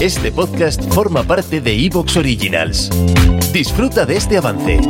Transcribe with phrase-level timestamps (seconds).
[0.00, 2.90] Este podcast forma parte de Evox Originals.
[3.52, 4.80] Disfruta de este avance.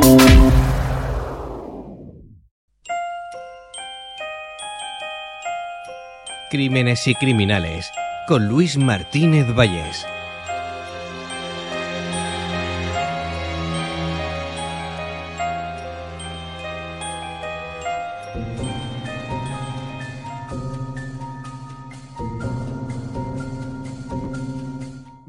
[6.49, 7.91] Crímenes y criminales
[8.27, 10.05] con Luis Martínez Vallés.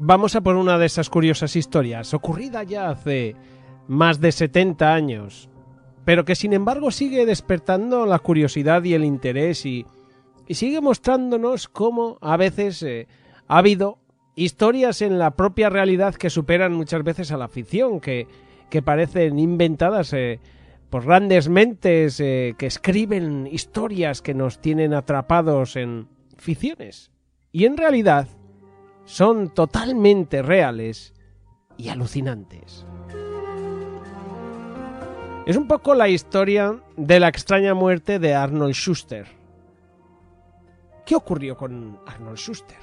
[0.07, 3.35] Vamos a por una de esas curiosas historias, ocurrida ya hace
[3.89, 5.49] más de 70 años,
[6.05, 9.85] pero que sin embargo sigue despertando la curiosidad y el interés y,
[10.49, 13.09] sigue mostrándonos cómo a veces eh,
[13.49, 13.99] ha habido
[14.33, 18.27] historias en la propia realidad que superan muchas veces a la ficción, que,
[18.69, 20.39] que parecen inventadas eh,
[20.89, 27.11] por grandes mentes eh, que escriben historias que nos tienen atrapados en ficciones.
[27.51, 28.29] Y en realidad
[29.07, 31.13] son totalmente reales
[31.77, 32.85] y alucinantes.
[35.45, 39.25] Es un poco la historia de la extraña muerte de Arnold Schuster.
[41.05, 42.77] ¿Qué ocurrió con Arnold Schuster?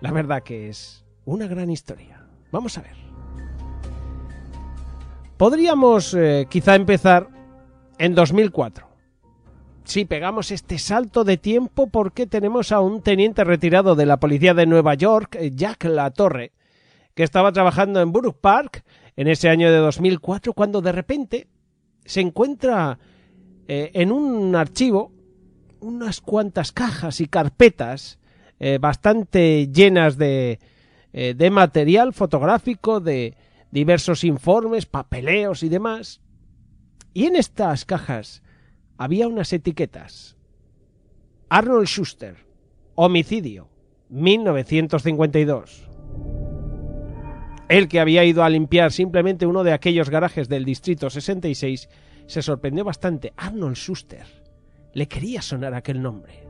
[0.00, 2.26] La verdad que es una gran historia.
[2.50, 2.96] Vamos a ver.
[5.36, 7.28] Podríamos eh, quizá empezar
[7.98, 8.93] en 2004.
[9.84, 14.54] Sí, pegamos este salto de tiempo porque tenemos a un teniente retirado de la policía
[14.54, 16.52] de Nueva York, eh, Jack Latorre,
[17.14, 18.82] que estaba trabajando en Borough Park
[19.14, 21.48] en ese año de 2004, cuando de repente
[22.06, 22.98] se encuentra
[23.68, 25.12] eh, en un archivo
[25.80, 28.18] unas cuantas cajas y carpetas
[28.58, 30.60] eh, bastante llenas de,
[31.12, 33.36] de material fotográfico, de
[33.70, 36.22] diversos informes, papeleos y demás.
[37.12, 38.42] Y en estas cajas
[38.98, 40.36] había unas etiquetas.
[41.48, 42.36] Arnold Schuster,
[42.94, 43.68] homicidio,
[44.08, 45.88] 1952.
[47.68, 51.88] El que había ido a limpiar simplemente uno de aquellos garajes del Distrito 66
[52.26, 53.32] se sorprendió bastante.
[53.36, 54.26] Arnold Schuster.
[54.92, 56.44] Le quería sonar aquel nombre.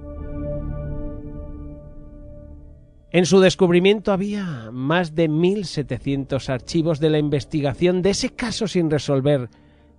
[3.11, 8.91] En su descubrimiento había más de 1.700 archivos de la investigación de ese caso sin
[8.91, 9.49] resolver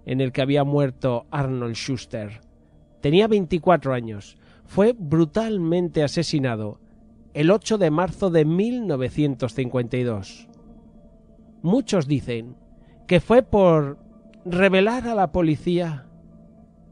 [0.06, 2.42] en el que había muerto Arnold Schuster.
[3.02, 4.38] Tenía 24 años.
[4.66, 6.80] Fue brutalmente asesinado
[7.34, 10.48] el 8 de marzo de 1952.
[11.62, 12.56] Muchos dicen
[13.08, 14.00] que fue por
[14.46, 16.08] revelar a la policía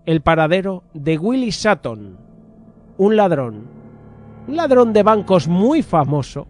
[0.05, 2.17] el paradero de Willie Sutton,
[2.97, 3.67] un ladrón,
[4.47, 6.47] un ladrón de bancos muy famoso.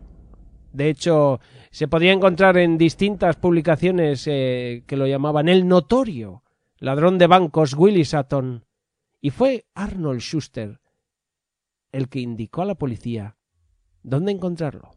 [0.72, 6.43] De hecho, se podía encontrar en distintas publicaciones eh, que lo llamaban el notorio
[6.84, 8.66] ladrón de bancos Willie Sutton,
[9.22, 10.82] y fue Arnold Schuster
[11.94, 13.38] el que indicó a la policía
[14.02, 14.90] dónde encontrarlo.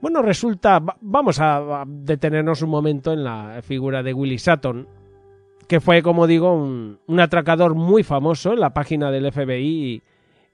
[0.00, 4.88] Bueno, resulta, vamos a detenernos un momento en la figura de Willie Sutton,
[5.68, 9.66] que fue, como digo, un, un atracador muy famoso en la página del FBI.
[9.66, 10.02] Y,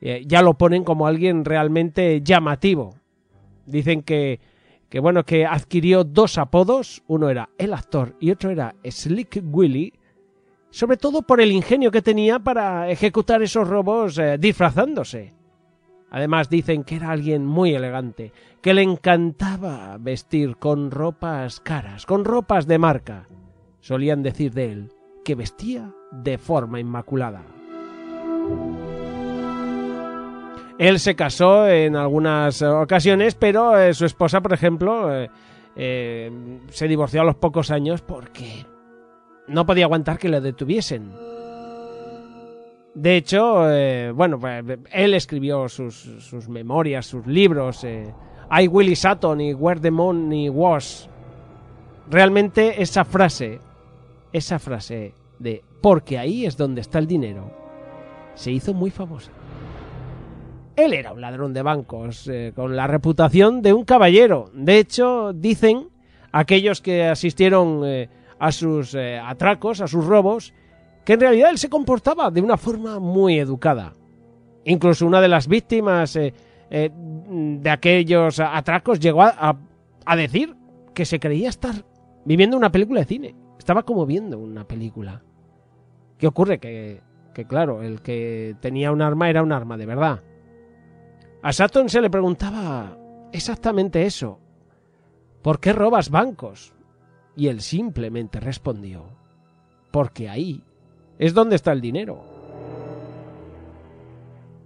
[0.01, 2.97] eh, ya lo ponen como alguien realmente llamativo.
[3.65, 4.41] Dicen que
[4.89, 9.93] que bueno, que adquirió dos apodos, uno era el actor y otro era Slick Willy,
[10.71, 15.35] sobre todo por el ingenio que tenía para ejecutar esos robos eh, disfrazándose.
[16.11, 18.33] Además dicen que era alguien muy elegante,
[18.63, 23.29] que le encantaba vestir con ropas caras, con ropas de marca.
[23.81, 24.93] Solían decir de él
[25.25, 27.43] que vestía de forma inmaculada.
[30.78, 35.31] Él se casó en algunas ocasiones, pero eh, su esposa, por ejemplo, eh,
[35.75, 36.31] eh,
[36.69, 38.67] se divorció a los pocos años porque
[39.49, 41.12] no podía aguantar que le detuviesen.
[42.94, 43.67] De hecho,
[44.14, 49.90] bueno, pues, él escribió sus, sus, memorias, sus libros, I Willie Sutton y Where the
[49.90, 51.08] Money Was.
[52.08, 53.61] Realmente esa frase,
[54.32, 57.50] esa frase de porque ahí es donde está el dinero,
[58.34, 59.31] se hizo muy famosa.
[60.76, 64.50] Él era un ladrón de bancos, eh, con la reputación de un caballero.
[64.52, 65.88] De hecho, dicen
[66.32, 70.52] aquellos que asistieron eh, a sus eh, atracos, a sus robos,
[71.06, 73.94] que en realidad él se comportaba de una forma muy educada.
[74.67, 79.56] Incluso una de las víctimas de aquellos atracos llegó a,
[80.05, 80.56] a decir
[80.93, 81.84] que se creía estar
[82.25, 83.37] viviendo una película de cine.
[83.56, 85.22] Estaba como viendo una película.
[86.19, 86.58] ¿Qué ocurre?
[86.58, 87.00] Que,
[87.32, 90.22] que claro, el que tenía un arma era un arma de verdad.
[91.46, 92.98] A Sutton se le preguntaba
[93.31, 94.40] exactamente eso.
[95.43, 96.75] ¿Por qué robas bancos?
[97.37, 99.04] Y él simplemente respondió,
[99.93, 100.64] porque ahí
[101.20, 102.25] es donde está el dinero.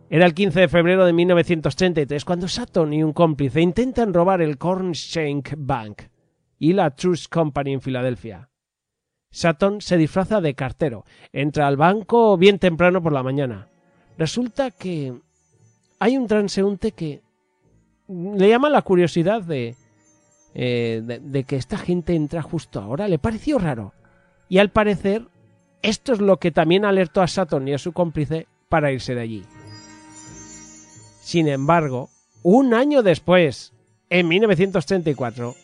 [0.09, 4.57] Era el 15 de febrero de 1933 cuando Sutton y un cómplice intentan robar el
[4.57, 6.05] Cornshank Bank
[6.59, 8.49] y la Trust Company en Filadelfia.
[9.31, 13.69] Sutton se disfraza de cartero, entra al banco bien temprano por la mañana.
[14.17, 15.21] Resulta que
[16.01, 17.21] hay un transeúnte que
[18.09, 19.77] le llama la curiosidad de,
[20.55, 23.07] eh, de, que esta gente entra justo ahora.
[23.07, 23.93] Le pareció raro.
[24.49, 25.29] Y al parecer,
[25.83, 29.21] esto es lo que también alertó a Sutton y a su cómplice para irse de
[29.21, 29.45] allí.
[31.21, 32.09] Sin embargo,
[32.43, 33.75] un año después,
[34.09, 35.55] en 1934,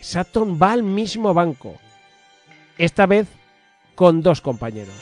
[0.00, 1.74] Sutton va al mismo banco,
[2.78, 3.28] esta vez
[3.94, 4.94] con dos compañeros.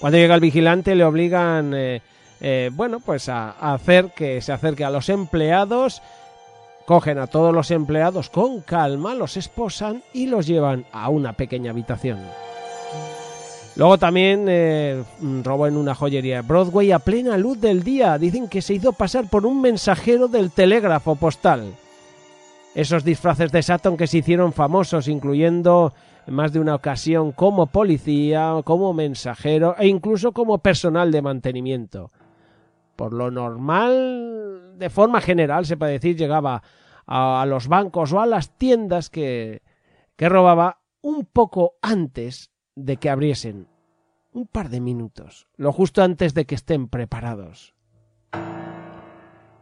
[0.00, 2.02] Cuando llega el vigilante le obligan, eh,
[2.40, 6.02] eh, bueno, pues a, hacer que se acerque a los empleados,
[6.84, 11.70] cogen a todos los empleados con calma, los esposan y los llevan a una pequeña
[11.70, 12.18] habitación.
[13.76, 15.02] Luego también eh,
[15.42, 18.16] robó en una joyería de Broadway a plena luz del día.
[18.16, 21.74] Dicen que se hizo pasar por un mensajero del telégrafo postal.
[22.74, 25.92] Esos disfraces de Sutton que se hicieron famosos, incluyendo
[26.26, 32.10] en más de una ocasión como policía, como mensajero e incluso como personal de mantenimiento.
[32.96, 36.62] Por lo normal, de forma general, se puede decir, llegaba
[37.06, 39.62] a, los bancos o a las tiendas que,
[40.16, 43.68] que robaba un poco antes de que abriesen.
[44.32, 47.74] Un par de minutos, lo justo antes de que estén preparados.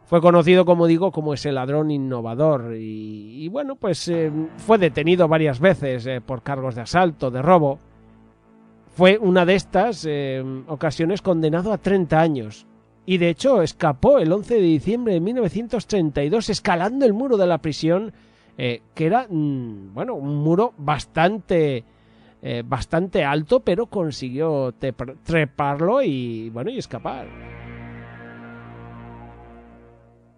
[0.05, 5.59] Fue conocido, como digo, como ese ladrón innovador y, bueno, pues eh, fue detenido varias
[5.59, 7.79] veces eh, por cargos de asalto, de robo.
[8.95, 12.67] Fue una de estas eh, ocasiones condenado a 30 años
[13.05, 17.59] y de hecho escapó el 11 de diciembre de 1932 escalando el muro de la
[17.59, 18.13] prisión
[18.57, 21.83] que era, mm, bueno, un muro bastante...
[22.65, 24.73] bastante alto, pero consiguió
[25.23, 27.27] treparlo y bueno, y escapar.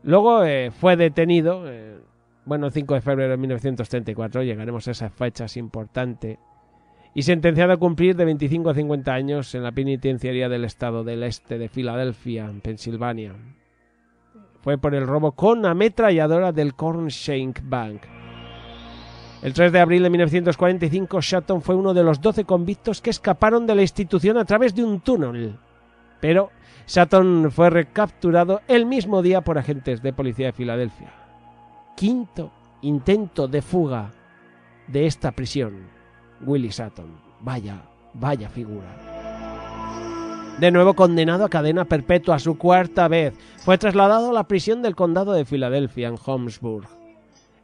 [0.07, 1.97] Luego eh, fue detenido, eh,
[2.45, 6.39] bueno, el 5 de febrero de 1934, llegaremos a esas fechas importante,
[7.17, 11.23] y sentenciado a cumplir de 25 a 50 años en la penitenciaría del estado del
[11.23, 13.33] este de Filadelfia, en Pensilvania.
[14.61, 18.03] Fue por el robo con ametralladora del Cornshank Bank.
[19.41, 23.65] El 3 de abril de 1945, Shatton fue uno de los 12 convictos que escaparon
[23.65, 25.57] de la institución a través de un túnel.
[26.21, 26.51] Pero
[26.85, 31.11] Sutton fue recapturado el mismo día por agentes de policía de Filadelfia.
[31.95, 32.51] Quinto
[32.83, 34.11] intento de fuga
[34.85, 35.96] de esta prisión.
[36.41, 37.11] Willie Sutton.
[37.41, 37.81] Vaya,
[38.13, 38.87] vaya figura.
[40.59, 44.95] De nuevo condenado a cadena perpetua su cuarta vez, fue trasladado a la prisión del
[44.95, 46.87] condado de Filadelfia en Holmesburg.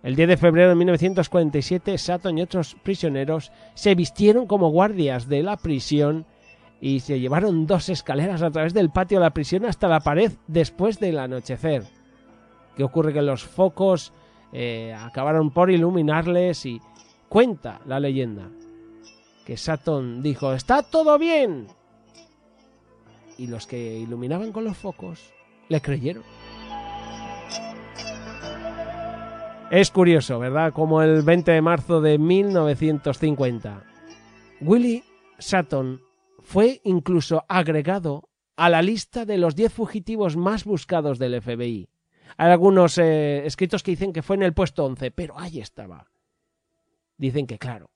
[0.04, 5.42] El 10 de febrero de 1947, Sutton y otros prisioneros se vistieron como guardias de
[5.42, 6.26] la prisión
[6.82, 10.32] y se llevaron dos escaleras a través del patio de la prisión hasta la pared
[10.48, 11.86] después del anochecer.
[12.76, 13.14] ¿Qué ocurre?
[13.14, 14.14] Que los focos
[14.52, 16.80] eh, acabaron por iluminarles y
[17.28, 18.50] cuenta la leyenda
[19.46, 21.68] que Sutton dijo ¡Está todo bien!
[23.38, 25.34] Y los que iluminaban con los focos
[25.70, 26.24] le creyeron.
[29.72, 30.72] Es curioso, ¿verdad?
[30.72, 33.84] Como el 20 de marzo de 1950,
[34.62, 35.04] Willie
[35.40, 36.00] Sutton
[36.42, 41.90] fue incluso agregado a la lista de los 10 fugitivos más buscados del FBI.
[42.38, 46.06] Hay algunos eh, escritos que dicen que fue en el puesto 11, pero ahí estaba.
[47.18, 47.90] Dicen que, claro,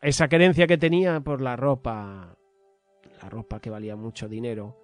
[0.00, 2.36] esa querencia que tenía por la ropa,
[3.22, 4.76] la ropa que valía mucho dinero,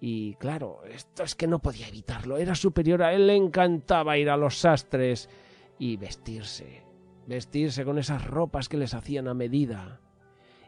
[0.00, 4.30] y claro, esto es que no podía evitarlo, era superior a él, le encantaba ir
[4.30, 5.30] a los sastres
[5.78, 6.82] y vestirse,
[7.28, 10.00] vestirse con esas ropas que les hacían a medida.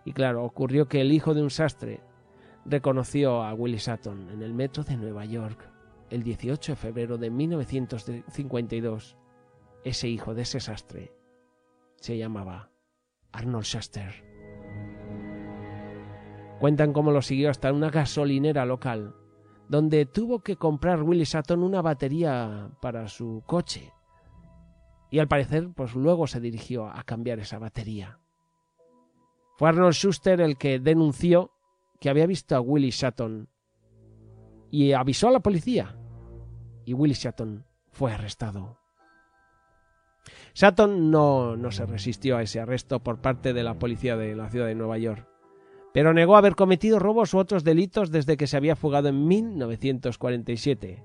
[0.05, 2.01] Y claro, ocurrió que el hijo de un sastre
[2.65, 5.69] reconoció a Willie Sutton en el metro de Nueva York
[6.11, 9.17] el 18 de febrero de 1952.
[9.83, 11.13] Ese hijo de ese sastre
[11.97, 12.71] se llamaba
[13.35, 14.25] Arnold Shuster.
[16.61, 19.15] Cuentan cómo lo siguió hasta una gasolinera local,
[19.69, 23.93] donde tuvo que comprar Willie Sutton una batería para su coche.
[25.11, 28.19] Y al parecer, pues luego se dirigió a cambiar esa batería.
[29.57, 31.53] Fue Arnold Schuster el que denunció
[32.01, 33.49] que había visto a Willie Sutton
[34.71, 35.97] y avisó a la policía.
[36.85, 38.84] Y Willie Sutton fue arrestado.
[40.53, 44.49] Sutton no, no se resistió a ese arresto por parte de la policía de la
[44.49, 45.29] ciudad de Nueva York,
[45.93, 51.03] pero negó haber cometido robos u otros delitos desde que se había fugado en 1947.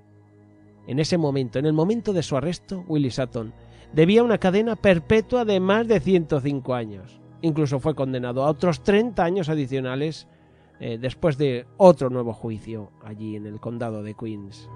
[0.88, 3.54] En ese momento, en el momento de su arresto, Willie Sutton
[3.94, 7.20] debía una cadena perpetua de más de 105 años.
[7.42, 10.28] Incluso fue condenado a otros 30 años adicionales
[10.80, 14.70] eh, después de otro nuevo juicio allí en el condado de Queens.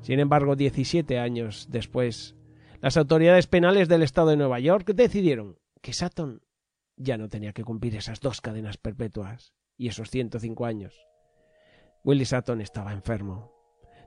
[0.00, 2.35] Sin embargo, 17 años después,
[2.80, 6.42] las autoridades penales del estado de Nueva York decidieron que Sutton
[6.96, 10.94] ya no tenía que cumplir esas dos cadenas perpetuas y esos 105 años.
[12.04, 13.52] Willie Sutton estaba enfermo.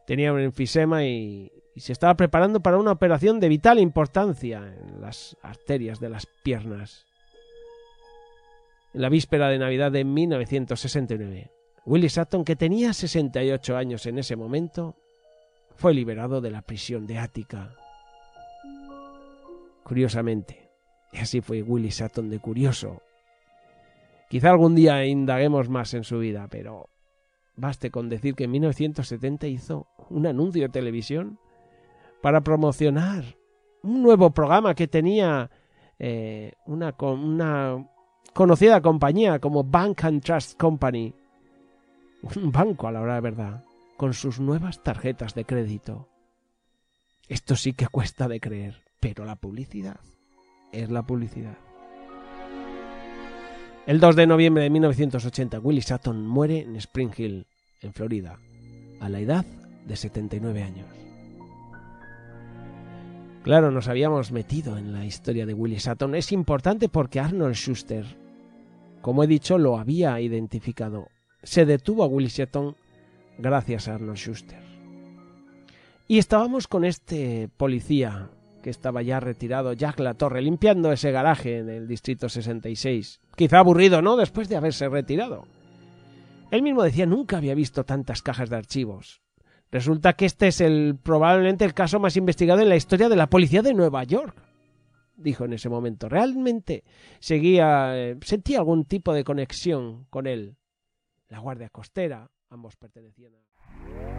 [0.08, 5.02] Tenía un enfisema y, y se estaba preparando para una operación de vital importancia en
[5.02, 7.06] las arterias de las piernas
[8.94, 11.52] en la víspera de Navidad de 1969.
[11.86, 14.96] Willie Sutton, que tenía 68 años en ese momento,
[15.76, 17.76] fue liberado de la prisión de Ática.
[19.90, 20.70] Curiosamente,
[21.12, 23.02] y así fue Willie Sutton de curioso.
[24.30, 26.90] Quizá algún día indaguemos más en su vida, pero
[27.56, 31.40] baste con decir que en 1970 hizo un anuncio de televisión
[32.22, 33.24] para promocionar
[33.82, 35.50] un nuevo programa que tenía
[35.98, 37.84] eh, una, una
[38.32, 41.16] conocida compañía como Bank and Trust Company,
[42.36, 43.64] un banco a la hora de verdad,
[43.98, 46.08] con sus nuevas tarjetas de crédito.
[47.28, 50.00] Esto sí que cuesta de creer, pero la publicidad
[50.72, 51.58] es la publicidad.
[53.86, 57.48] El 2 de noviembre de 1980, Willie Sutton muere en Spring Hill,
[57.82, 58.38] en Florida,
[59.00, 59.46] a la edad
[59.88, 60.88] de 79 años.
[63.44, 66.14] Claro, nos habíamos metido en la historia de Willie Sutton.
[66.14, 68.06] Es importante porque Arnold Schuster,
[69.02, 71.08] como he dicho, lo había identificado.
[71.42, 72.76] Se detuvo a Willie Sutton
[73.40, 74.62] gracias a Arnold Schuster.
[76.08, 78.30] Y estábamos con este policía
[78.62, 83.22] que estaba ya retirado, Jack La Torre, limpiando ese garaje en el distrito 66.
[83.36, 84.16] Quizá aburrido, ¿no?
[84.16, 85.46] Después de haberse retirado.
[86.52, 89.22] Él mismo decía nunca había visto tantas cajas de archivos.
[89.72, 93.28] Resulta que este es el probablemente el caso más investigado en la historia de la
[93.28, 94.36] policía de Nueva York.
[95.16, 96.10] Dijo en ese momento.
[96.10, 96.84] Realmente
[97.20, 100.56] seguía, eh, sentía algún tipo de conexión con él.
[101.28, 104.19] La Guardia Costera, ambos pertenecían a.